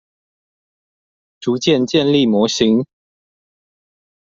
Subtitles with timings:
[1.39, 2.83] 逐漸建立模型